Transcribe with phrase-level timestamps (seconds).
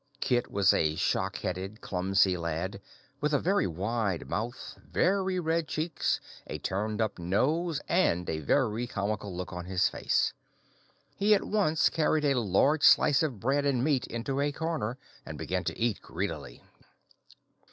[0.19, 2.81] Kit was a shock headed, clumsy lad,
[3.19, 8.87] with a very wide mouth, very red cheeks, a turned up nose, and a very
[8.87, 10.33] comical look on his face.
[11.15, 15.37] He at once carried a large slice of bread and meat into a corner, and
[15.37, 16.63] began to eat greedily.